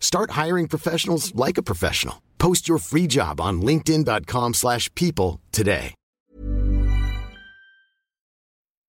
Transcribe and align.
Start 0.00 0.34
hiring 0.34 0.66
professionals 0.66 1.32
like 1.34 1.58
a 1.58 1.62
professional. 1.62 2.24
Post 2.38 2.66
your 2.66 2.78
free 2.78 3.06
job 3.06 3.40
on 3.40 3.62
linkedin.com 3.62 4.54
slash 4.54 4.92
people 4.94 5.40
today. 5.52 5.94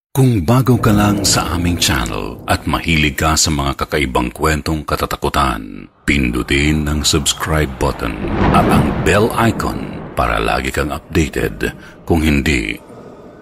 Kung 0.10 0.42
bago 0.42 0.82
ka 0.82 0.90
lang 0.90 1.22
sa 1.22 1.54
aming 1.56 1.78
channel 1.80 2.44
at 2.50 2.66
mahilig 2.68 3.16
ka 3.16 3.38
sa 3.38 3.54
mga 3.54 3.78
kakaibang 3.78 4.34
kwentong 4.34 4.84
katatakutan, 4.84 5.88
pindutin 6.04 6.84
ang 6.90 7.06
subscribe 7.06 7.70
button 7.80 8.18
at 8.52 8.66
ang 8.68 8.90
bell 9.08 9.30
icon 9.38 10.12
para 10.18 10.42
lagi 10.42 10.74
kang 10.76 10.92
updated. 10.92 11.72
Kung 12.04 12.26
hindi, 12.26 12.76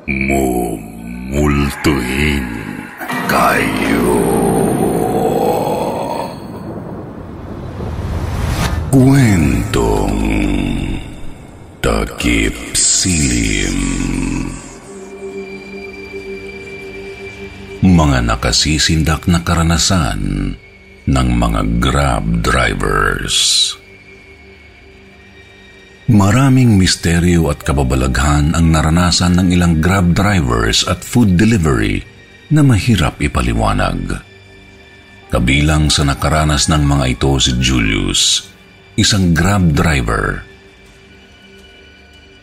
mumultuhin 0.05 1.07
kayo. 3.25 4.36
Kwentong 8.97 10.17
Takip 11.85 12.73
Silim 12.73 13.77
Mga 17.85 18.25
nakasisindak 18.25 19.29
na 19.29 19.45
karanasan 19.45 20.57
ng 21.05 21.27
mga 21.29 21.61
grab 21.77 22.25
drivers. 22.41 23.77
Maraming 26.09 26.81
misteryo 26.81 27.53
at 27.53 27.61
kababalaghan 27.61 28.57
ang 28.57 28.65
naranasan 28.73 29.37
ng 29.37 29.53
ilang 29.53 29.77
grab 29.77 30.17
drivers 30.17 30.81
at 30.89 31.05
food 31.05 31.37
delivery 31.37 32.01
na 32.49 32.65
mahirap 32.65 33.21
ipaliwanag. 33.21 34.25
Kabilang 35.29 35.93
sa 35.93 36.01
nakaranas 36.01 36.65
ng 36.65 36.81
mga 36.81 37.05
ito 37.13 37.37
si 37.37 37.53
Julius, 37.61 38.56
isang 38.97 39.29
grab 39.29 39.77
driver. 39.77 40.41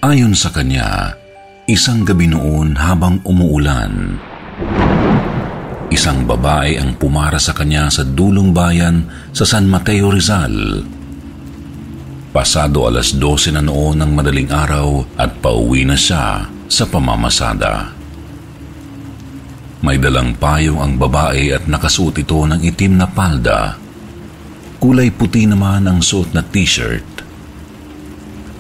Ayon 0.07 0.39
sa 0.39 0.55
kanya, 0.55 1.11
isang 1.67 2.07
gabi 2.07 2.31
noon 2.31 2.79
habang 2.79 3.19
umuulan, 3.27 4.15
isang 5.91 6.23
babae 6.23 6.79
ang 6.79 6.95
pumara 6.95 7.43
sa 7.43 7.59
kanya 7.59 7.91
sa 7.91 8.07
dulong 8.07 8.55
bayan 8.55 9.03
sa 9.35 9.43
San 9.43 9.67
Mateo 9.67 10.15
Rizal. 10.15 10.87
Pasado 12.31 12.87
alas 12.87 13.19
12 13.19 13.59
na 13.59 13.63
noon 13.63 13.99
ng 13.99 14.11
madaling 14.15 14.51
araw 14.55 15.03
at 15.19 15.35
pauwi 15.43 15.83
na 15.83 15.99
siya 15.99 16.47
sa 16.71 16.87
pamamasada. 16.87 17.91
May 19.83 19.99
dalang 19.99 20.39
payong 20.39 20.79
ang 20.79 20.95
babae 21.03 21.51
at 21.51 21.67
nakasuot 21.67 22.15
ito 22.15 22.47
ng 22.47 22.63
itim 22.63 22.95
na 22.95 23.11
palda 23.11 23.84
Kulay 24.85 25.09
puti 25.17 25.49
naman 25.49 25.89
ang 25.89 26.05
suot 26.05 26.37
na 26.37 26.45
t-shirt. 26.45 27.25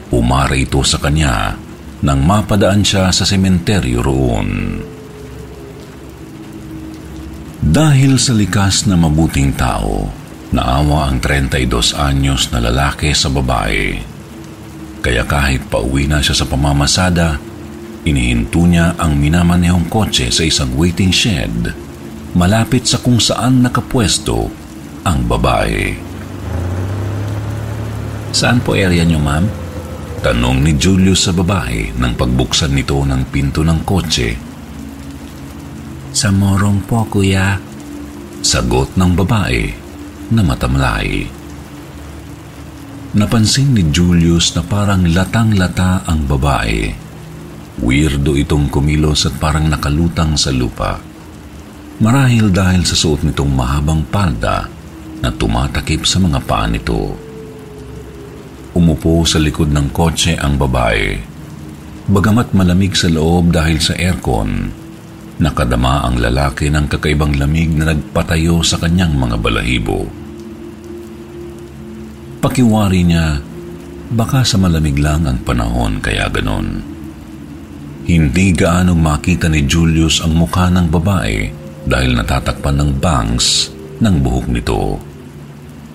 Umara 0.09 0.57
ito 0.57 0.81
sa 0.81 0.97
kanya 0.97 1.53
nang 2.01 2.25
mapadaan 2.25 2.81
siya 2.81 3.13
sa 3.13 3.29
sementeryo 3.29 4.01
roon. 4.01 4.81
Dahil 7.61 8.17
sa 8.17 8.33
likas 8.33 8.89
na 8.89 8.97
mabuting 8.97 9.53
tao, 9.53 10.09
naawa 10.49 11.13
ang 11.13 11.21
32 11.21 11.93
anyos 11.93 12.49
na 12.57 12.65
lalaki 12.65 13.13
sa 13.13 13.29
babae. 13.29 14.01
Kaya 15.05 15.29
kahit 15.29 15.69
pauwi 15.69 16.09
na 16.09 16.25
siya 16.25 16.41
sa 16.41 16.49
pamamasada, 16.49 17.37
inihinto 18.09 18.65
niya 18.65 18.97
ang 18.97 19.21
minamanehong 19.21 19.93
kotse 19.93 20.33
sa 20.33 20.41
isang 20.41 20.73
waiting 20.73 21.13
shed 21.13 21.53
malapit 22.33 22.89
sa 22.89 22.97
kung 23.05 23.21
saan 23.21 23.61
nakapwesto 23.61 24.49
ang 25.05 25.29
babae. 25.29 26.14
Saan 28.35 28.59
po 28.59 28.75
area 28.75 29.07
niyo, 29.07 29.23
ma'am? 29.23 29.47
Tanong 30.19 30.59
ni 30.59 30.75
Julius 30.75 31.31
sa 31.31 31.33
babae 31.33 31.95
nang 31.95 32.19
pagbuksan 32.19 32.75
nito 32.75 32.99
ng 32.99 33.31
pinto 33.31 33.63
ng 33.63 33.87
kotse. 33.87 34.35
Sa 36.11 36.35
morong 36.35 36.83
po, 36.83 37.07
kuya. 37.07 37.63
Sagot 38.43 38.99
ng 38.99 39.15
babae 39.15 39.63
na 40.35 40.43
matamlay. 40.43 41.31
Napansin 43.15 43.71
ni 43.71 43.87
Julius 43.95 44.59
na 44.59 44.67
parang 44.67 45.07
latang-lata 45.07 46.03
ang 46.03 46.27
babae. 46.27 46.91
Weirdo 47.87 48.35
itong 48.35 48.67
kumilos 48.67 49.31
at 49.31 49.39
parang 49.39 49.71
nakalutang 49.71 50.35
sa 50.35 50.51
lupa. 50.51 50.99
Marahil 52.03 52.51
dahil 52.51 52.83
sa 52.83 52.99
suot 52.99 53.23
nitong 53.23 53.55
mahabang 53.55 54.03
palda 54.11 54.67
na 55.23 55.31
tumatakip 55.31 56.03
sa 56.03 56.19
mga 56.19 56.43
paa 56.43 56.67
nito. 56.67 57.24
Umupo 58.75 59.23
sa 59.23 59.39
likod 59.39 59.71
ng 59.71 59.95
kotse 59.95 60.35
ang 60.35 60.59
babae. 60.59 61.15
Bagamat 62.11 62.51
malamig 62.59 62.99
sa 62.99 63.07
loob 63.07 63.55
dahil 63.55 63.79
sa 63.79 63.95
aircon, 63.95 64.67
nakadama 65.39 66.03
ang 66.03 66.19
lalaki 66.19 66.75
ng 66.75 66.91
kakaibang 66.91 67.39
lamig 67.39 67.71
na 67.71 67.95
nagpatayo 67.95 68.67
sa 68.67 68.83
kanyang 68.83 69.15
mga 69.15 69.37
balahibo. 69.39 70.11
Pakiwari 72.43 73.07
niya, 73.07 73.39
baka 74.11 74.43
sa 74.43 74.59
malamig 74.59 74.99
lang 74.99 75.23
ang 75.25 75.39
panahon 75.47 76.03
kaya 76.03 76.27
ganon. 76.29 76.83
Hindi 78.05 78.53
gaanong 78.53 79.01
makita 79.01 79.49
ni 79.49 79.65
Julius 79.65 80.21
ang 80.21 80.37
mukha 80.37 80.69
ng 80.69 80.91
babae 80.91 81.49
dahil 81.87 82.13
natatakpan 82.19 82.77
ng 82.77 82.91
bangs 83.01 83.73
ng 84.03 84.15
buhok 84.21 84.47
nito. 84.51 85.14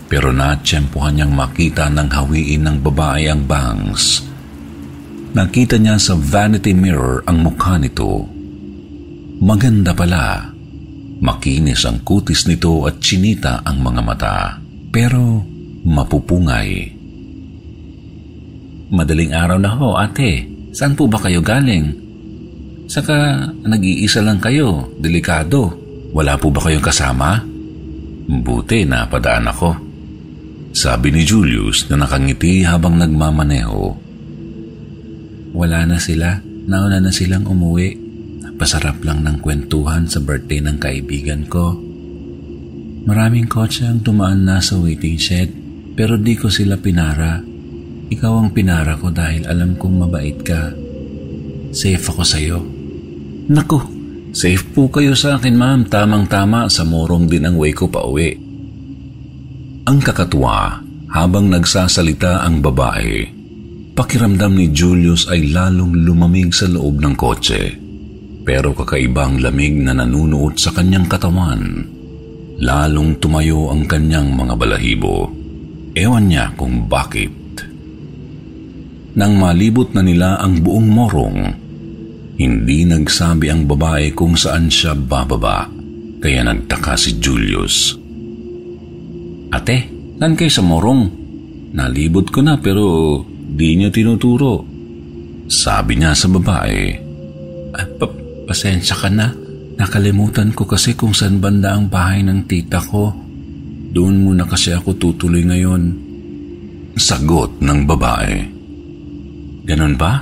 Pero 0.09 0.33
natsyempohan 0.33 1.21
niyang 1.21 1.33
makita 1.37 1.85
ng 1.93 2.09
hawiin 2.09 2.65
ng 2.65 2.77
babae 2.81 3.29
ang 3.29 3.45
bangs. 3.45 4.25
Nakita 5.37 5.77
niya 5.77 6.01
sa 6.01 6.17
vanity 6.17 6.73
mirror 6.73 7.21
ang 7.29 7.45
mukha 7.45 7.77
nito. 7.77 8.25
Maganda 9.45 9.93
pala. 9.93 10.49
Makinis 11.21 11.85
ang 11.85 12.01
kutis 12.01 12.49
nito 12.49 12.89
at 12.89 12.97
chinita 12.97 13.61
ang 13.61 13.85
mga 13.85 14.01
mata. 14.01 14.37
Pero 14.89 15.45
mapupungay. 15.85 16.97
Madaling 18.89 19.37
araw 19.37 19.61
na 19.61 19.71
ho, 19.77 19.93
ate. 19.93 20.49
Saan 20.73 20.97
po 20.97 21.05
ba 21.05 21.21
kayo 21.21 21.45
galing? 21.45 21.93
Saka 22.89 23.45
nag-iisa 23.61 24.25
lang 24.25 24.41
kayo, 24.41 24.89
delikado. 24.97 25.77
Wala 26.09 26.33
po 26.41 26.49
ba 26.49 26.65
kayong 26.65 26.81
kasama? 26.81 27.37
Buti 28.25 28.89
napadaan 28.89 29.45
ako. 29.45 29.88
Sabi 30.69 31.09
ni 31.09 31.25
Julius 31.25 31.89
na 31.89 32.05
nakangiti 32.05 32.61
habang 32.61 33.01
nagmamaneho. 33.01 33.97
Wala 35.57 35.89
na 35.89 35.97
sila. 35.97 36.37
Nauna 36.69 37.01
na 37.01 37.09
silang 37.09 37.49
umuwi. 37.49 37.97
Pasarap 38.59 39.01
lang 39.01 39.25
ng 39.25 39.41
kwentuhan 39.41 40.05
sa 40.05 40.21
birthday 40.21 40.61
ng 40.61 40.77
kaibigan 40.77 41.47
ko. 41.49 41.73
Maraming 43.07 43.49
kotse 43.49 43.87
ang 43.87 44.03
tumaan 44.03 44.45
na 44.45 44.59
sa 44.59 44.77
waiting 44.77 45.17
shed 45.17 45.49
pero 45.97 46.19
di 46.19 46.37
ko 46.37 46.51
sila 46.51 46.77
pinara. 46.77 47.41
Ikaw 48.09 48.33
ang 48.35 48.49
pinara 48.53 48.99
ko 48.99 49.09
dahil 49.09 49.49
alam 49.49 49.73
kong 49.79 49.95
mabait 50.05 50.37
ka. 50.43 50.69
Safe 51.73 52.01
ako 52.01 52.23
sa'yo. 52.25 52.59
Naku, 53.49 53.79
safe 54.33 54.61
po 54.75 54.89
kayo 54.93 55.17
sa 55.17 55.37
akin 55.41 55.55
ma'am. 55.57 55.89
Tamang-tama 55.89 56.69
sa 56.69 56.85
morong 56.85 57.25
din 57.25 57.47
ang 57.47 57.57
way 57.57 57.73
ko 57.73 57.89
pa 57.89 58.05
uwi. 58.05 58.48
Ang 59.89 60.05
kakatuwa, 60.05 60.85
habang 61.09 61.49
nagsasalita 61.49 62.45
ang 62.45 62.61
babae, 62.61 63.25
pakiramdam 63.97 64.53
ni 64.53 64.69
Julius 64.69 65.25
ay 65.25 65.49
lalong 65.49 66.05
lumamig 66.05 66.53
sa 66.53 66.69
loob 66.69 67.01
ng 67.01 67.17
kotse. 67.17 67.73
Pero 68.45 68.77
kakaibang 68.77 69.41
lamig 69.41 69.73
na 69.81 69.97
nanunuot 69.97 70.61
sa 70.61 70.69
kanyang 70.77 71.09
katawan. 71.09 71.89
Lalong 72.61 73.17
tumayo 73.17 73.73
ang 73.73 73.89
kanyang 73.89 74.29
mga 74.29 74.53
balahibo. 74.61 75.25
Ewan 75.97 76.29
niya 76.29 76.53
kung 76.53 76.85
bakit. 76.85 77.33
Nang 79.17 79.41
malibot 79.41 79.89
na 79.97 80.05
nila 80.05 80.37
ang 80.37 80.61
buong 80.61 80.85
morong, 80.85 81.39
hindi 82.37 82.85
nagsabi 82.85 83.49
ang 83.49 83.65
babae 83.65 84.13
kung 84.13 84.37
saan 84.37 84.69
siya 84.69 84.93
bababa, 84.93 85.65
kaya 86.21 86.45
nagtaka 86.45 86.93
si 86.93 87.17
Julius. 87.17 87.98
Ate, 89.49 89.89
nan 90.21 90.37
kayo 90.37 90.51
sa 90.53 90.61
morong? 90.61 91.09
Nalibot 91.73 92.29
ko 92.29 92.41
na 92.45 92.57
pero 92.61 93.17
di 93.25 93.73
niyo 93.77 93.89
tinuturo. 93.89 94.65
Sabi 95.49 95.97
niya 95.97 96.13
sa 96.13 96.29
babae. 96.29 96.93
Ah, 97.73 97.85
pa- 97.97 98.17
pasensya 98.45 98.93
ka 98.93 99.09
na. 99.09 99.33
Nakalimutan 99.79 100.53
ko 100.53 100.69
kasi 100.69 100.93
kung 100.93 101.17
saan 101.17 101.41
banda 101.41 101.73
ang 101.73 101.89
bahay 101.89 102.21
ng 102.21 102.45
tita 102.45 102.77
ko. 102.77 103.09
Doon 103.89 104.21
muna 104.21 104.45
kasi 104.45 104.69
ako 104.69 104.93
tutuloy 105.01 105.41
ngayon. 105.41 105.83
Sagot 106.93 107.57
ng 107.57 107.79
babae. 107.89 108.37
Ganon 109.65 109.97
ba? 109.97 110.21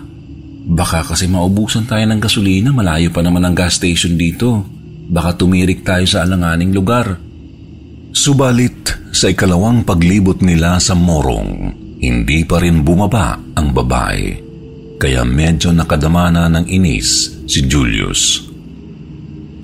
Baka 0.68 1.04
kasi 1.04 1.28
maubusan 1.28 1.88
tayo 1.88 2.04
ng 2.08 2.20
gasolina, 2.20 2.76
malayo 2.76 3.12
pa 3.12 3.24
naman 3.24 3.44
ang 3.44 3.56
gas 3.56 3.80
station 3.80 4.16
dito. 4.16 4.64
Baka 5.08 5.40
tumirik 5.40 5.84
tayo 5.84 6.04
sa 6.04 6.24
alanganing 6.24 6.76
lugar. 6.76 7.27
Subalit, 8.18 9.14
sa 9.14 9.30
ikalawang 9.30 9.86
paglibot 9.86 10.42
nila 10.42 10.82
sa 10.82 10.98
morong, 10.98 11.70
hindi 12.02 12.42
pa 12.50 12.58
rin 12.58 12.82
bumaba 12.82 13.38
ang 13.54 13.70
babae. 13.70 14.42
Kaya 14.98 15.22
medyo 15.22 15.70
nakadama 15.70 16.34
na 16.34 16.50
ng 16.50 16.66
inis 16.66 17.30
si 17.46 17.70
Julius. 17.70 18.42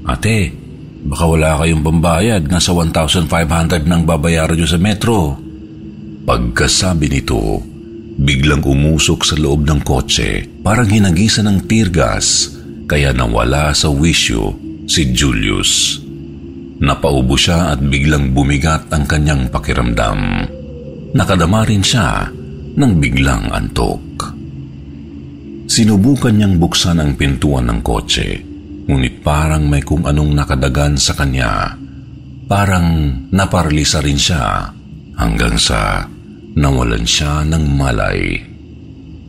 Ate, 0.05 0.53
baka 1.01 1.25
wala 1.25 1.57
kayong 1.65 1.81
pambayad. 1.81 2.45
Nasa 2.45 2.77
1,500 2.77 3.89
nang 3.89 4.05
babayaran 4.05 4.53
nyo 4.53 4.69
sa 4.69 4.77
metro. 4.77 5.33
Pagkasabi 6.21 7.09
nito, 7.09 7.57
biglang 8.21 8.61
umusok 8.61 9.25
sa 9.25 9.33
loob 9.33 9.65
ng 9.65 9.81
kotse, 9.81 10.45
parang 10.61 10.93
hinagisan 10.93 11.49
ng 11.49 11.65
tear 11.65 11.89
gas, 11.89 12.53
kaya 12.85 13.17
nawala 13.17 13.73
sa 13.73 13.89
wisyo 13.89 14.53
si 14.85 15.09
Julius. 15.09 16.02
Napaubo 16.81 17.37
siya 17.37 17.75
at 17.75 17.79
biglang 17.85 18.33
bumigat 18.33 18.89
ang 18.89 19.05
kanyang 19.05 19.51
pakiramdam. 19.53 20.49
Nakadama 21.13 21.61
rin 21.69 21.85
siya 21.85 22.25
ng 22.73 22.91
biglang 22.97 23.53
antok. 23.53 24.01
Sinubukan 25.69 26.33
niyang 26.33 26.57
buksan 26.57 26.97
ang 26.97 27.13
pintuan 27.13 27.69
ng 27.69 27.79
kotse, 27.85 28.41
ngunit 28.89 29.21
parang 29.21 29.69
may 29.69 29.85
kung 29.85 30.05
anong 30.09 30.33
nakadagan 30.33 30.97
sa 30.97 31.13
kanya. 31.13 31.77
Parang 32.49 33.09
naparalisa 33.29 34.01
rin 34.01 34.17
siya 34.17 34.73
hanggang 35.17 35.55
sa 35.55 36.09
nawalan 36.57 37.05
siya 37.05 37.45
ng 37.45 37.63
malay. 37.73 38.37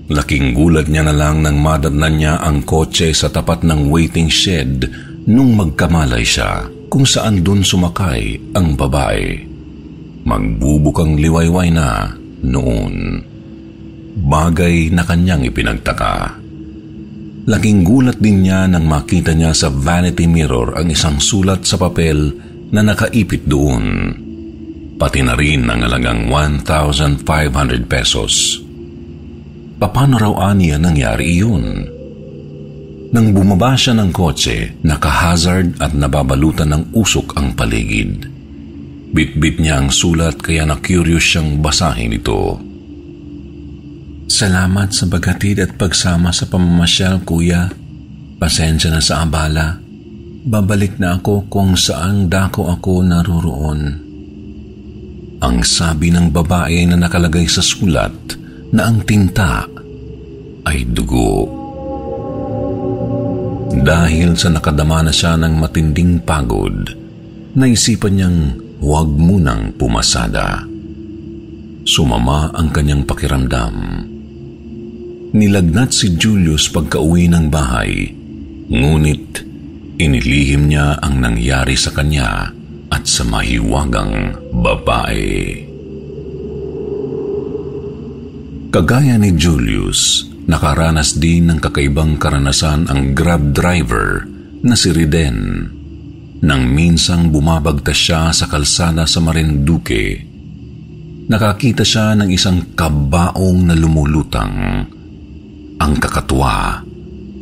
Laking 0.05 0.53
gulat 0.53 0.89
niya 0.89 1.09
na 1.09 1.15
lang 1.17 1.41
nang 1.41 1.61
madatnan 1.65 2.15
niya 2.21 2.35
ang 2.45 2.61
kotse 2.65 3.13
sa 3.17 3.33
tapat 3.33 3.65
ng 3.65 3.89
waiting 3.89 4.29
shed 4.29 4.85
nung 5.25 5.57
magkamalay 5.57 6.21
siya 6.21 6.69
kung 6.89 7.05
saan 7.05 7.45
dun 7.45 7.63
sumakay 7.63 8.55
ang 8.57 8.75
babae. 8.75 9.41
Magbubukang 10.25 11.21
liwayway 11.21 11.69
na 11.69 12.17
noon. 12.45 13.21
Bagay 14.15 14.89
na 14.95 15.05
kanyang 15.05 15.45
ipinagtaka. 15.45 16.41
Laking 17.45 17.85
gulat 17.85 18.17
din 18.17 18.41
niya 18.41 18.65
nang 18.65 18.89
makita 18.89 19.37
niya 19.37 19.53
sa 19.53 19.69
vanity 19.69 20.25
mirror 20.25 20.81
ang 20.81 20.89
isang 20.89 21.21
sulat 21.21 21.69
sa 21.69 21.77
papel 21.77 22.33
na 22.73 22.81
nakaipit 22.81 23.45
doon. 23.45 24.17
Pati 24.97 25.21
na 25.21 25.37
rin 25.37 25.69
ang 25.69 25.85
alagang 25.85 26.33
1,500 26.33 27.85
pesos. 27.85 28.65
Paano 29.77 30.17
raw 30.17 30.57
aniya 30.57 30.81
nangyari 30.81 31.37
iyon? 31.37 31.94
Nang 33.15 33.31
bumaba 33.31 33.79
siya 33.79 33.95
ng 33.95 34.11
kotse, 34.11 34.75
nakahazard 34.83 35.79
at 35.79 35.95
nababalutan 35.95 36.75
ng 36.75 36.83
usok 36.99 37.39
ang 37.39 37.55
paligid. 37.55 38.27
Bitbit 39.15 39.63
niya 39.63 39.79
ang 39.79 39.95
sulat 39.95 40.43
kaya 40.43 40.67
na-curious 40.67 41.23
siyang 41.23 41.63
basahin 41.63 42.11
ito. 42.11 42.59
Salamat 44.27 44.91
sa 44.91 45.07
bagatid 45.07 45.63
at 45.63 45.79
pagsama 45.79 46.35
sa 46.35 46.51
pamamasyal, 46.51 47.23
kuya. 47.23 47.71
Pasensya 48.43 48.91
na 48.91 48.99
sa 48.99 49.23
abala. 49.23 49.79
Babalik 50.43 50.99
na 50.99 51.15
ako 51.15 51.47
kung 51.47 51.79
saan 51.79 52.27
dako 52.27 52.67
ako 52.67 53.07
naroroon. 53.07 53.81
Ang 55.39 55.63
sabi 55.63 56.11
ng 56.11 56.35
babae 56.35 56.83
na 56.91 56.99
nakalagay 56.99 57.47
sa 57.47 57.63
sulat 57.63 58.11
na 58.75 58.91
ang 58.91 59.07
tinta 59.07 59.71
ay 60.67 60.83
dugo. 60.83 61.64
Dahil 63.83 64.39
sa 64.39 64.53
nakadama 64.53 65.03
na 65.03 65.11
siya 65.11 65.35
ng 65.41 65.59
matinding 65.59 66.23
pagod, 66.23 66.95
naisipan 67.59 68.15
niyang 68.15 68.39
huwag 68.79 69.09
munang 69.11 69.75
pumasada. 69.75 70.63
Sumama 71.85 72.53
ang 72.55 72.71
kanyang 72.71 73.03
pakiramdam. 73.09 73.75
Nilagnat 75.35 75.91
si 75.91 76.15
Julius 76.15 76.71
pagka-uwi 76.71 77.27
ng 77.27 77.51
bahay, 77.51 78.13
ngunit 78.71 79.43
inilihim 79.99 80.71
niya 80.71 81.03
ang 81.03 81.19
nangyari 81.19 81.75
sa 81.75 81.91
kanya 81.91 82.55
at 82.95 83.05
sa 83.11 83.27
mahiwagang 83.27 84.39
babae. 84.55 85.67
Kagaya 88.75 89.15
ni 89.19 89.31
Julius, 89.39 90.34
nakaranas 90.49 91.17
din 91.17 91.49
ng 91.49 91.59
kakaibang 91.61 92.21
karanasan 92.21 92.89
ang 92.89 93.13
grab 93.17 93.53
driver 93.53 94.25
na 94.65 94.75
si 94.77 94.93
Riden. 94.93 95.69
Nang 96.45 96.63
minsang 96.69 97.33
bumabagtas 97.33 97.97
siya 97.97 98.29
sa 98.33 98.45
kalsada 98.49 99.09
sa 99.09 99.21
Marinduque, 99.25 100.21
nakakita 101.29 101.85
siya 101.85 102.13
ng 102.17 102.29
isang 102.29 102.77
kabaong 102.77 103.73
na 103.73 103.75
lumulutang. 103.77 104.85
Ang 105.81 105.93
kakatuwa, 105.97 106.85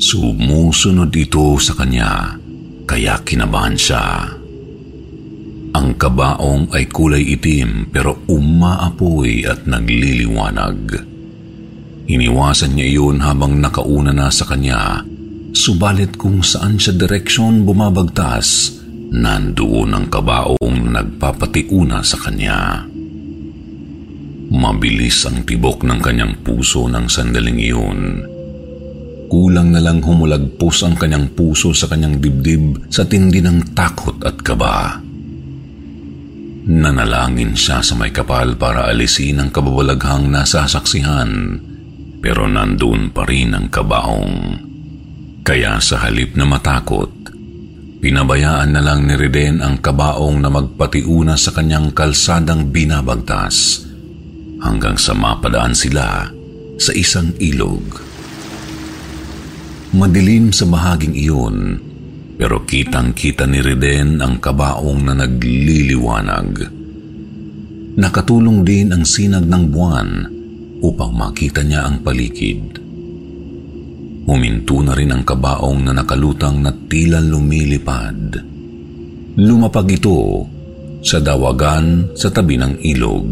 Sumusunod 0.03 1.15
ito 1.15 1.55
sa 1.63 1.79
kanya, 1.79 2.35
kaya 2.91 3.23
kinabahan 3.23 3.79
siya. 3.79 4.35
Ang 5.79 5.95
kabaong 5.95 6.75
ay 6.75 6.91
kulay 6.91 7.39
itim 7.39 7.87
pero 7.87 8.27
umaapoy 8.27 9.47
at 9.47 9.63
nagliliwanag. 9.63 11.12
Iniwasan 12.13 12.77
niya 12.77 12.87
iyon 12.93 13.25
habang 13.25 13.57
nakauna 13.57 14.13
na 14.13 14.29
sa 14.29 14.45
kanya, 14.45 15.01
subalit 15.57 16.21
kung 16.21 16.45
saan 16.45 16.77
siya 16.77 16.93
direksyon 16.93 17.65
bumabagtas, 17.65 18.77
nandoon 19.17 19.97
ang 19.97 20.07
kabaong 20.13 20.93
nagpapatiuna 20.93 22.05
sa 22.05 22.21
kanya. 22.21 22.85
Mabilis 24.53 25.25
ang 25.25 25.49
tibok 25.49 25.89
ng 25.89 26.01
kanyang 26.05 26.45
puso 26.45 26.85
ng 26.85 27.09
sandaling 27.09 27.57
iyon. 27.57 28.01
Kulang 29.33 29.73
na 29.73 29.81
lang 29.81 30.05
humulagpos 30.05 30.85
ang 30.85 30.93
kanyang 30.93 31.33
puso 31.33 31.73
sa 31.73 31.89
kanyang 31.89 32.21
dibdib 32.21 32.93
sa 32.93 33.09
tindi 33.09 33.41
ng 33.41 33.73
takot 33.73 34.21
at 34.21 34.37
kaba. 34.45 35.01
Nanalangin 36.69 37.57
siya 37.57 37.81
sa 37.81 37.97
may 37.97 38.13
kapal 38.13 38.61
para 38.61 38.85
alisin 38.93 39.41
ang 39.41 39.49
kababalaghang 39.49 40.29
nasasaksihan, 40.29 41.57
pero 42.23 42.47
nandun 42.47 43.11
pa 43.11 43.27
rin 43.27 43.51
ang 43.51 43.67
kabaong. 43.67 44.71
Kaya 45.43 45.83
sa 45.83 46.07
halip 46.07 46.39
na 46.39 46.47
matakot, 46.47 47.11
pinabayaan 47.99 48.71
na 48.71 48.79
lang 48.79 49.11
ni 49.11 49.19
Reden 49.19 49.59
ang 49.59 49.83
kabaong 49.83 50.39
na 50.39 50.47
magpatiuna 50.47 51.35
sa 51.35 51.51
kanyang 51.51 51.91
kalsadang 51.91 52.71
binabagtas 52.71 53.83
hanggang 54.63 54.95
sa 54.95 55.19
mapadaan 55.19 55.75
sila 55.75 56.31
sa 56.79 56.93
isang 56.95 57.35
ilog. 57.43 57.83
Madilim 59.99 60.55
sa 60.55 60.71
bahaging 60.71 61.19
iyon, 61.19 61.57
pero 62.39 62.63
kitang-kita 62.63 63.51
ni 63.51 63.59
Reden 63.59 64.23
ang 64.23 64.39
kabaong 64.39 65.11
na 65.11 65.27
nagliliwanag. 65.27 66.71
Nakatulong 67.99 68.63
din 68.63 68.95
ang 68.95 69.03
sinag 69.03 69.45
ng 69.45 69.65
buwan 69.69 70.09
upang 70.83 71.15
makita 71.15 71.63
niya 71.63 71.87
ang 71.87 72.03
paligid. 72.03 72.83
Huminto 74.27 74.79
na 74.83 74.95
rin 74.95 75.11
ang 75.15 75.23
kabaong 75.27 75.87
na 75.87 75.93
nakalutang 75.95 76.63
na 76.63 76.71
tila 76.75 77.19
lumilipad. 77.19 78.39
Lumapag 79.39 79.89
ito 79.99 80.47
sa 81.03 81.19
dawagan 81.19 82.15
sa 82.15 82.31
tabi 82.31 82.59
ng 82.59 82.79
ilog. 82.83 83.27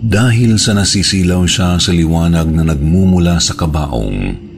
Dahil 0.00 0.56
sa 0.56 0.72
nasisilaw 0.74 1.44
siya 1.44 1.76
sa 1.76 1.92
liwanag 1.92 2.48
na 2.50 2.64
nagmumula 2.64 3.36
sa 3.36 3.52
kabaong, 3.52 4.50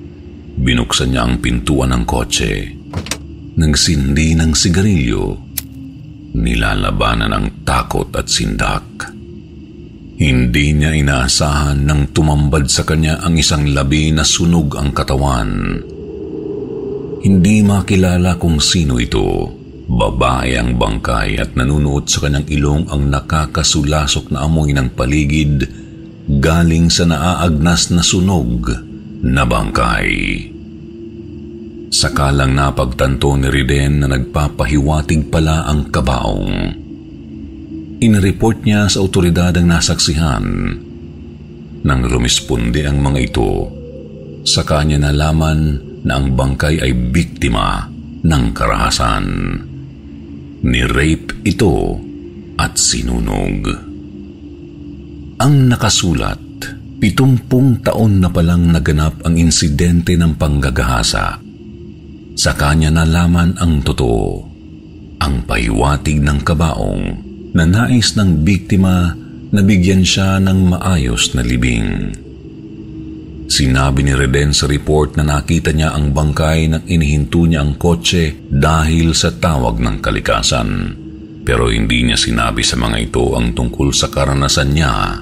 Binuksan 0.53 1.17
niya 1.17 1.25
ang 1.25 1.41
pintuan 1.41 1.97
ng 1.97 2.05
kotse. 2.05 2.69
Nagsindi 3.57 4.37
ng 4.37 4.53
sigarilyo. 4.53 5.25
Nilalabanan 6.37 7.33
ang 7.33 7.47
takot 7.65 8.13
at 8.13 8.29
sindak. 8.29 8.85
Hindi 10.23 10.71
niya 10.71 10.95
inaasahan 10.95 11.83
nang 11.83 12.15
tumambad 12.15 12.71
sa 12.71 12.87
kanya 12.87 13.19
ang 13.27 13.35
isang 13.35 13.75
labi 13.75 14.15
na 14.15 14.23
sunog 14.23 14.79
ang 14.79 14.95
katawan. 14.95 15.83
Hindi 17.27 17.67
makilala 17.67 18.39
kung 18.39 18.63
sino 18.63 19.03
ito. 19.03 19.51
Babae 19.91 20.55
ang 20.55 20.79
bangkay 20.79 21.43
at 21.43 21.59
nanunuot 21.59 22.07
sa 22.07 22.23
kanyang 22.23 22.47
ilong 22.55 22.87
ang 22.87 23.11
nakakasulasok 23.11 24.31
na 24.31 24.47
amoy 24.47 24.71
ng 24.71 24.95
paligid 24.95 25.67
galing 26.39 26.87
sa 26.87 27.03
naaagnas 27.03 27.91
na 27.91 28.07
sunog 28.07 28.71
na 29.27 29.43
bangkay. 29.43 30.11
Sakalang 31.91 32.55
napagtanto 32.55 33.35
ni 33.35 33.51
Riden 33.51 34.07
na 34.07 34.07
nagpapahiwatig 34.07 35.35
pala 35.35 35.67
ang 35.67 35.91
kabaong. 35.91 36.82
Inreport 38.03 38.67
niya 38.67 38.91
sa 38.91 38.99
otoridad 38.99 39.55
ang 39.55 39.71
nasaksihan. 39.71 40.45
Nang 41.87 42.01
rumisponde 42.03 42.83
ang 42.83 42.99
mga 42.99 43.19
ito, 43.23 43.71
sa 44.43 44.67
kanya 44.67 45.07
nalaman 45.07 45.79
na 46.03 46.19
ang 46.19 46.35
bangkay 46.35 46.83
ay 46.83 46.93
biktima 47.15 47.87
ng 48.27 48.45
karahasan. 48.51 49.27
Ni-rape 50.67 51.47
ito 51.47 51.99
at 52.59 52.75
sinunog. 52.75 53.71
Ang 55.39 55.55
nakasulat 55.71 56.53
Pitumpung 57.03 57.83
taon 57.83 58.23
na 58.23 58.31
palang 58.31 58.71
naganap 58.71 59.27
ang 59.27 59.35
insidente 59.35 60.15
ng 60.15 60.39
panggagahasa. 60.39 61.35
Sa 62.39 62.53
kanya 62.55 62.95
nalaman 62.95 63.59
ang 63.59 63.83
totoo, 63.83 64.47
ang 65.19 65.43
pahiwatig 65.43 66.23
ng 66.23 66.39
kabaong 66.47 67.32
na 67.53 67.69
nais 67.69 68.17
ng 68.17 68.41
biktima 68.41 69.13
na 69.53 69.61
bigyan 69.61 70.01
siya 70.01 70.41
ng 70.41 70.73
maayos 70.73 71.37
na 71.37 71.45
libing. 71.45 72.17
Sinabi 73.53 74.01
ni 74.01 74.17
Reden 74.17 74.57
sa 74.57 74.65
report 74.65 75.21
na 75.21 75.29
nakita 75.29 75.77
niya 75.77 75.93
ang 75.93 76.17
bangkay 76.17 76.73
nang 76.73 76.89
inihinto 76.89 77.45
niya 77.45 77.61
ang 77.61 77.77
kotse 77.77 78.49
dahil 78.49 79.13
sa 79.13 79.29
tawag 79.37 79.77
ng 79.77 80.01
kalikasan. 80.01 80.71
Pero 81.45 81.69
hindi 81.69 82.01
niya 82.01 82.17
sinabi 82.17 82.65
sa 82.65 82.81
mga 82.81 83.13
ito 83.13 83.37
ang 83.37 83.53
tungkol 83.53 83.93
sa 83.93 84.09
karanasan 84.09 84.71
niya 84.73 85.21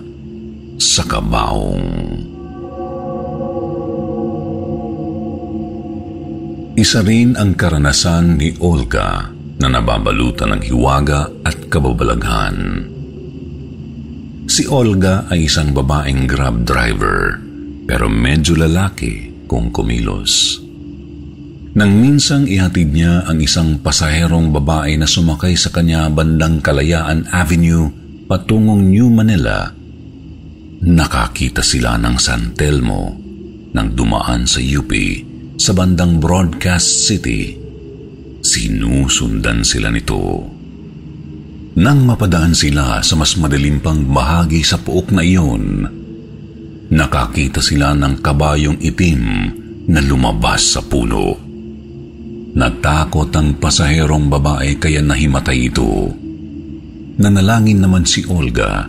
sa 0.79 1.03
kabaong. 1.11 1.87
Isa 6.79 7.03
rin 7.03 7.35
ang 7.35 7.59
karanasan 7.59 8.39
ni 8.39 8.55
Olga 8.63 9.40
na 9.61 9.69
nababalutan 9.69 10.57
ng 10.57 10.63
hiwaga 10.65 11.29
at 11.45 11.69
kababalaghan. 11.69 12.89
Si 14.51 14.67
Olga 14.67 15.31
ay 15.31 15.47
isang 15.47 15.71
babaeng 15.71 16.27
grab 16.27 16.67
driver 16.67 17.39
pero 17.87 18.11
medyo 18.11 18.57
lalaki 18.59 19.45
kung 19.47 19.71
kumilos. 19.71 20.59
Nang 21.71 22.03
minsang 22.03 22.51
ihatid 22.51 22.91
niya 22.91 23.31
ang 23.31 23.39
isang 23.39 23.79
pasaherong 23.79 24.51
babae 24.51 24.99
na 24.99 25.07
sumakay 25.07 25.55
sa 25.55 25.71
kanya 25.71 26.11
bandang 26.11 26.59
Kalayaan 26.59 27.31
Avenue 27.31 27.87
patungong 28.27 28.91
New 28.91 29.07
Manila, 29.07 29.71
Nakakita 30.81 31.61
sila 31.61 32.01
ng 32.01 32.17
San 32.17 32.57
Telmo 32.57 33.13
nang 33.77 33.93
dumaan 33.93 34.49
sa 34.49 34.65
UP 34.65 34.89
sa 35.61 35.77
bandang 35.77 36.17
Broadcast 36.17 37.05
City. 37.05 37.60
Sinusundan 38.41 39.61
sila 39.61 39.93
nito. 39.93 40.49
Nang 41.77 42.09
mapadaan 42.09 42.57
sila 42.57 43.05
sa 43.05 43.15
mas 43.15 43.37
madilim 43.37 43.85
pang 43.85 44.01
bahagi 44.01 44.65
sa 44.65 44.81
puok 44.81 45.13
na 45.13 45.21
iyon, 45.21 45.85
nakakita 46.89 47.61
sila 47.61 47.93
ng 47.95 48.25
kabayong 48.25 48.81
itim 48.81 49.23
na 49.93 50.01
lumabas 50.01 50.73
sa 50.73 50.81
puno. 50.81 51.37
Natakot 52.51 53.31
ang 53.37 53.61
pasaherong 53.61 54.27
babae 54.27 54.81
kaya 54.81 55.05
nahimatay 55.05 55.71
ito. 55.71 56.11
Nanalangin 57.21 57.79
naman 57.79 58.09
si 58.09 58.25
Olga 58.27 58.89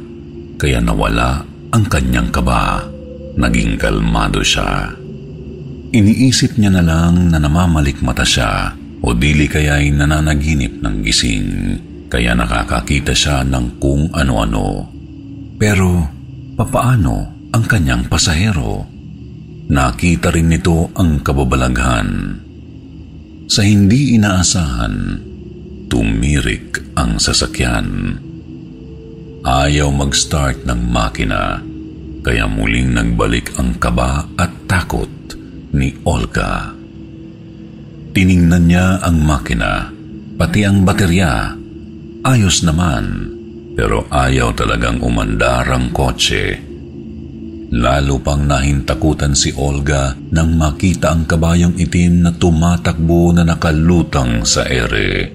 kaya 0.58 0.80
nawala 0.80 1.44
ang 1.76 1.86
kanyang 1.92 2.32
kaba. 2.32 2.88
Naging 3.32 3.80
kalmado 3.80 4.44
siya. 4.44 4.92
Iniisip 5.92 6.60
niya 6.60 6.68
na 6.72 6.84
lang 6.84 7.32
na 7.32 7.40
namamalikmata 7.40 8.28
siya 8.28 8.81
o 9.02 9.18
dili 9.18 9.50
kaya'y 9.50 9.90
nananaginip 9.94 10.82
ng 10.82 10.96
gising 11.02 11.50
kaya 12.12 12.36
nakakakita 12.36 13.16
siya 13.16 13.42
ng 13.48 13.80
kung 13.80 14.12
ano-ano. 14.12 14.92
Pero 15.56 16.06
papaano 16.60 17.48
ang 17.56 17.64
kanyang 17.64 18.12
pasahero? 18.12 18.84
Nakita 19.72 20.36
rin 20.36 20.52
nito 20.52 20.92
ang 21.00 21.24
kababalaghan. 21.24 22.36
Sa 23.48 23.64
hindi 23.64 24.20
inaasahan, 24.20 24.96
tumirik 25.88 26.96
ang 27.00 27.16
sasakyan. 27.16 28.20
Ayaw 29.42 29.88
mag-start 29.90 30.68
ng 30.68 30.82
makina, 30.92 31.64
kaya 32.22 32.46
muling 32.52 32.92
nagbalik 32.92 33.56
ang 33.56 33.80
kaba 33.80 34.28
at 34.36 34.52
takot 34.68 35.10
ni 35.72 35.96
Olga. 36.04 36.81
Tiningnan 38.12 38.68
niya 38.68 39.00
ang 39.00 39.24
makina, 39.24 39.88
pati 40.36 40.68
ang 40.68 40.84
baterya. 40.84 41.56
Ayos 42.28 42.60
naman, 42.68 43.32
pero 43.72 44.04
ayaw 44.12 44.52
talagang 44.52 45.00
umandar 45.00 45.64
ang 45.72 45.96
kotse. 45.96 46.60
Lalo 47.72 48.20
pang 48.20 48.44
nahintakutan 48.44 49.32
si 49.32 49.56
Olga 49.56 50.12
nang 50.36 50.60
makita 50.60 51.16
ang 51.16 51.24
kabayong 51.24 51.80
itim 51.80 52.28
na 52.28 52.36
tumatakbo 52.36 53.32
na 53.32 53.48
nakalutang 53.48 54.44
sa 54.44 54.68
ere. 54.68 55.32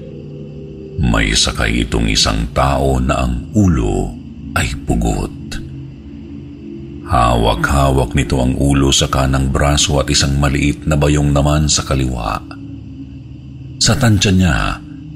May 1.00 1.32
sakay 1.32 1.88
itong 1.88 2.12
isang 2.12 2.52
tao 2.52 3.00
na 3.00 3.24
ang 3.24 3.56
ulo 3.56 4.12
ay 4.52 4.68
pugot. 4.84 5.32
Hawak-hawak 7.08 8.12
nito 8.12 8.36
ang 8.36 8.52
ulo 8.60 8.92
sa 8.92 9.08
kanang 9.08 9.48
braso 9.48 9.96
at 9.96 10.12
isang 10.12 10.36
maliit 10.36 10.84
na 10.84 11.00
bayong 11.00 11.32
naman 11.32 11.72
sa 11.72 11.88
kaliwa. 11.88 12.55
Sa 13.76 13.94
tansya 13.96 14.32
niya, 14.32 14.56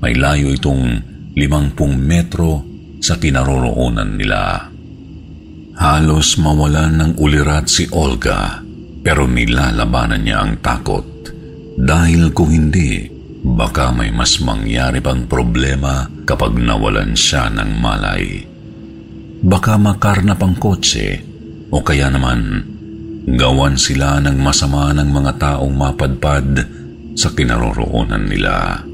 may 0.00 0.16
layo 0.16 0.52
itong 0.52 0.84
limangpung 1.36 1.96
metro 1.96 2.64
sa 3.00 3.16
kinaroroonan 3.16 4.10
nila. 4.20 4.68
Halos 5.80 6.36
mawalan 6.36 7.00
ng 7.00 7.12
ulirat 7.16 7.64
si 7.72 7.88
Olga 7.88 8.60
pero 9.00 9.24
nilalabanan 9.24 10.20
niya 10.20 10.44
ang 10.44 10.60
takot 10.60 11.10
dahil 11.80 12.36
kung 12.36 12.52
hindi, 12.52 13.08
baka 13.40 13.88
may 13.88 14.12
mas 14.12 14.36
mangyari 14.44 15.00
pang 15.00 15.24
problema 15.24 16.04
kapag 16.28 16.60
nawalan 16.60 17.16
siya 17.16 17.48
ng 17.48 17.70
malay. 17.80 18.44
Baka 19.40 19.80
makarnap 19.80 20.44
ang 20.44 20.60
kotse 20.60 21.24
o 21.72 21.80
kaya 21.80 22.12
naman 22.12 22.60
gawan 23.24 23.80
sila 23.80 24.20
ng 24.20 24.36
masama 24.36 24.92
ng 24.92 25.08
mga 25.08 25.32
taong 25.40 25.72
mapadpad 25.72 26.79
sa 27.14 27.32
kinaroroonan 27.34 28.24
nila. 28.26 28.84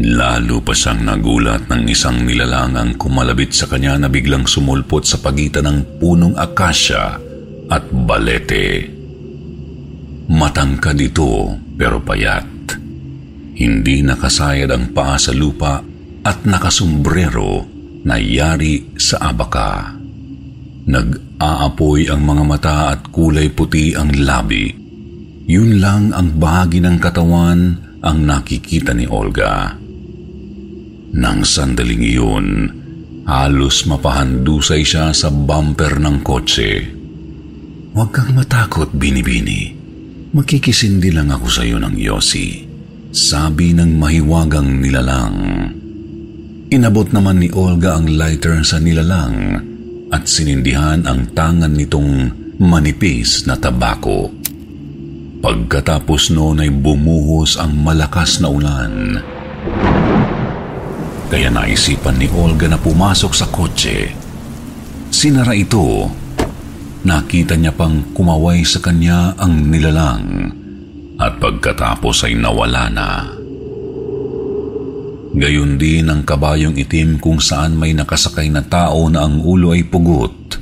Lalo 0.00 0.64
pa 0.64 0.72
siyang 0.72 1.04
nagulat 1.04 1.68
ng 1.68 1.84
isang 1.90 2.24
nilalangang 2.24 2.96
kumalabit 2.96 3.52
sa 3.52 3.68
kanya 3.68 4.00
na 4.00 4.08
biglang 4.08 4.48
sumulpot 4.48 5.04
sa 5.04 5.20
pagitan 5.20 5.68
ng 5.68 5.78
punong 6.00 6.38
akasya 6.40 7.20
at 7.68 7.84
balete. 7.92 8.88
Matangkad 10.30 10.96
ito 10.96 11.52
pero 11.76 12.00
payat. 12.00 12.48
Hindi 13.60 14.00
nakasayad 14.00 14.72
ang 14.72 14.96
paa 14.96 15.20
sa 15.20 15.36
lupa 15.36 15.84
at 16.24 16.48
nakasumbrero 16.48 17.68
na 18.08 18.16
yari 18.16 18.96
sa 18.96 19.28
abaka. 19.28 20.00
Nag-aapoy 20.88 22.08
ang 22.08 22.24
mga 22.24 22.44
mata 22.48 22.76
at 22.96 23.12
kulay 23.12 23.52
puti 23.52 23.92
ang 23.92 24.16
labi. 24.16 24.79
Yun 25.50 25.82
lang 25.82 26.14
ang 26.14 26.38
bahagi 26.38 26.78
ng 26.78 27.02
katawan 27.02 27.74
ang 28.06 28.18
nakikita 28.22 28.94
ni 28.94 29.10
Olga. 29.10 29.74
Nang 31.10 31.42
sandaling 31.42 32.06
iyon, 32.06 32.46
halos 33.26 33.82
mapahandusay 33.82 34.86
siya 34.86 35.10
sa 35.10 35.26
bumper 35.26 35.98
ng 35.98 36.22
kotse. 36.22 36.86
Huwag 37.90 38.14
kang 38.14 38.30
matakot, 38.30 38.94
Binibini. 38.94 39.74
Makikisindi 40.30 41.10
lang 41.10 41.34
ako 41.34 41.46
sa 41.50 41.66
iyo 41.66 41.82
ng 41.82 41.98
Yossi. 41.98 42.62
Sabi 43.10 43.74
ng 43.74 43.98
mahiwagang 43.98 44.78
nilalang. 44.78 45.36
Inabot 46.70 47.10
naman 47.10 47.42
ni 47.42 47.50
Olga 47.50 47.98
ang 47.98 48.06
lighter 48.06 48.62
sa 48.62 48.78
nilalang 48.78 49.58
at 50.14 50.30
sinindihan 50.30 51.02
ang 51.02 51.34
tangan 51.34 51.74
nitong 51.74 52.30
manipis 52.62 53.50
na 53.50 53.58
tabako. 53.58 54.39
Pagkatapos 55.40 56.36
noon 56.36 56.60
ay 56.60 56.68
bumuhos 56.68 57.56
ang 57.56 57.72
malakas 57.80 58.44
na 58.44 58.52
ulan. 58.52 59.16
Kaya 61.32 61.48
naisipan 61.48 62.20
ni 62.20 62.28
Olga 62.28 62.68
na 62.68 62.76
pumasok 62.76 63.32
sa 63.32 63.48
kotse. 63.48 64.12
Sinara 65.08 65.56
ito. 65.56 66.12
Nakita 67.08 67.56
niya 67.56 67.72
pang 67.72 68.12
kumaway 68.12 68.60
sa 68.68 68.84
kanya 68.84 69.32
ang 69.40 69.64
nilalang 69.72 70.52
at 71.16 71.40
pagkatapos 71.40 72.28
ay 72.28 72.36
nawala 72.36 72.92
na. 72.92 73.08
Gayon 75.32 75.80
din 75.80 76.12
ang 76.12 76.20
kabayong 76.20 76.76
itim 76.76 77.16
kung 77.16 77.40
saan 77.40 77.80
may 77.80 77.96
nakasakay 77.96 78.52
na 78.52 78.60
tao 78.60 79.08
na 79.08 79.24
ang 79.24 79.40
ulo 79.40 79.72
ay 79.72 79.88
pugot. 79.88 80.60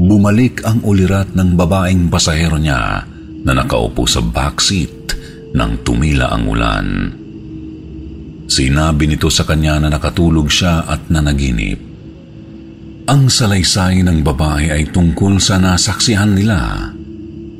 Bumalik 0.00 0.64
ang 0.64 0.80
ulirat 0.80 1.36
ng 1.36 1.52
babaeng 1.52 2.08
pasahero 2.08 2.56
niya 2.56 3.12
na 3.44 3.52
nakaupo 3.52 4.08
sa 4.08 4.24
backseat 4.24 5.16
nang 5.54 5.84
tumila 5.86 6.32
ang 6.34 6.44
ulan. 6.48 6.86
Sinabi 8.44 9.08
nito 9.08 9.32
sa 9.32 9.46
kanya 9.48 9.80
na 9.80 9.88
nakatulog 9.88 10.50
siya 10.50 10.84
at 10.84 11.08
nanaginip. 11.08 11.80
Ang 13.04 13.28
salaysay 13.28 14.00
ng 14.00 14.24
babae 14.24 14.72
ay 14.72 14.88
tungkol 14.88 15.36
sa 15.36 15.60
nasaksihan 15.60 16.32
nila, 16.32 16.88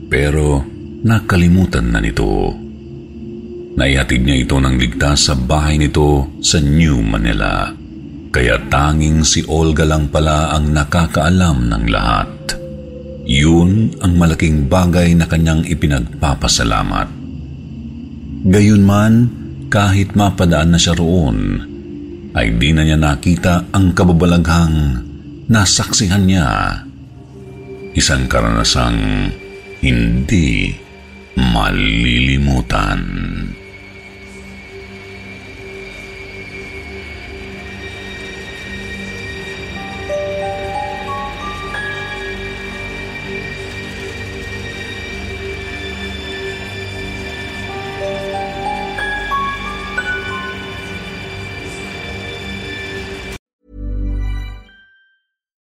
pero 0.09 0.65
nakalimutan 1.05 1.93
na 1.93 2.01
nito. 2.01 2.57
Naihatid 3.75 4.25
niya 4.25 4.37
ito 4.41 4.57
ng 4.57 4.77
ligtas 4.79 5.29
sa 5.29 5.35
bahay 5.35 5.77
nito 5.77 6.39
sa 6.41 6.63
New 6.63 7.03
Manila. 7.05 7.69
Kaya 8.31 8.57
tanging 8.71 9.23
si 9.27 9.45
Olga 9.47 9.85
lang 9.85 10.09
pala 10.09 10.55
ang 10.55 10.71
nakakaalam 10.73 11.71
ng 11.71 11.85
lahat. 11.91 12.31
Yun 13.25 13.97
ang 14.05 14.21
malaking 14.21 14.69
bagay 14.69 15.17
na 15.17 15.25
kanyang 15.25 15.65
ipinagpapasalamat. 15.65 17.09
Gayunman, 18.45 19.15
kahit 19.73 20.13
mapadaan 20.13 20.77
na 20.77 20.79
siya 20.79 20.93
roon, 20.93 21.57
ay 22.37 22.53
di 22.61 22.77
na 22.77 22.85
niya 22.85 23.01
nakita 23.01 23.73
ang 23.73 23.97
kababalaghang 23.97 25.01
nasaksihan 25.49 26.29
niya. 26.29 26.85
Isang 27.97 28.29
karanasang 28.29 29.33
hindi 29.81 30.77
malilimutan. 31.41 33.01